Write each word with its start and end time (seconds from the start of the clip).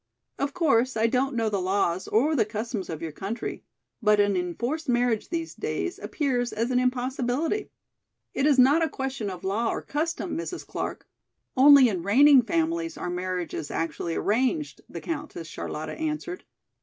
Of 0.39 0.55
course 0.55 0.97
I 0.97 1.05
don't 1.05 1.35
know 1.35 1.47
the 1.47 1.61
laws 1.61 2.07
or 2.07 2.35
the 2.35 2.43
customs 2.43 2.89
of 2.89 3.03
your 3.03 3.11
country, 3.11 3.63
but 4.01 4.19
an 4.19 4.35
enforced 4.35 4.89
marriage 4.89 5.29
these 5.29 5.53
days 5.53 5.99
appears 5.99 6.51
as 6.51 6.71
an 6.71 6.79
impossibility." 6.79 7.69
"It 8.33 8.47
is 8.47 8.57
not 8.57 8.81
a 8.83 8.89
question 8.89 9.29
of 9.29 9.43
law 9.43 9.69
or 9.71 9.83
custom, 9.83 10.35
Mrs. 10.35 10.65
Clark; 10.65 11.07
only 11.55 11.87
in 11.87 12.01
reigning 12.01 12.41
families 12.41 12.97
are 12.97 13.11
marriages 13.11 13.69
actually 13.69 14.15
arranged," 14.15 14.81
the 14.89 15.01
Countess 15.01 15.47
Charlotta 15.47 15.91
answered. 15.93 16.45